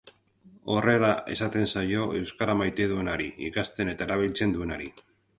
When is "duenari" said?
2.93-3.27, 4.57-4.89